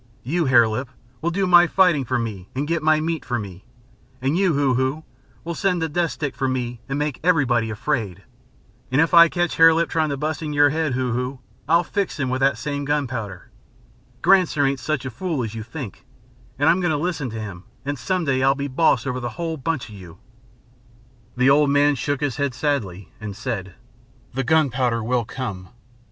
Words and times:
You, 0.23 0.45
Hare 0.45 0.67
Lip, 0.67 0.89
will 1.21 1.29
do 1.29 1.45
my 1.45 1.67
fighting 1.67 2.05
for 2.05 2.17
me 2.17 2.49
and 2.55 2.67
get 2.67 2.81
my 2.81 2.99
meat 2.99 3.23
for 3.23 3.37
me, 3.37 3.65
and 4.19 4.35
you, 4.35 4.53
Hoo 4.55 4.73
Hoo, 4.73 5.03
will 5.43 5.53
send 5.53 5.79
the 5.79 5.87
death 5.87 6.09
stick 6.09 6.35
for 6.35 6.47
me 6.47 6.79
and 6.89 6.97
make 6.97 7.19
everybody 7.23 7.69
afraid. 7.69 8.23
And 8.91 8.99
if 8.99 9.13
I 9.13 9.29
catch 9.29 9.57
Hare 9.57 9.75
Lip 9.75 9.89
trying 9.89 10.09
to 10.09 10.17
bust 10.17 10.41
your 10.41 10.71
head, 10.71 10.93
Hoo 10.95 11.11
Hoo, 11.11 11.39
I'll 11.69 11.83
fix 11.83 12.19
him 12.19 12.31
with 12.31 12.39
that 12.39 12.57
same 12.57 12.83
gunpowder. 12.83 13.51
Granser 14.23 14.65
ain't 14.65 14.79
such 14.79 15.05
a 15.05 15.11
fool 15.11 15.43
as 15.43 15.53
you 15.53 15.61
think, 15.61 16.03
and 16.57 16.67
I'm 16.67 16.79
going 16.81 16.89
to 16.89 16.97
listen 16.97 17.29
to 17.29 17.39
him 17.39 17.65
and 17.85 17.99
some 17.99 18.25
day 18.25 18.41
I'll 18.41 18.55
be 18.55 18.67
boss 18.67 19.05
over 19.05 19.19
the 19.19 19.29
whole 19.37 19.55
bunch 19.55 19.87
of 19.87 19.93
you." 19.93 20.17
The 21.37 21.51
old 21.51 21.69
man 21.69 21.93
shook 21.93 22.21
his 22.21 22.37
head 22.37 22.55
sadly, 22.55 23.11
and 23.21 23.35
said: 23.35 23.75
"The 24.33 24.43
gunpowder 24.43 25.03
will 25.03 25.25
come. 25.25 25.69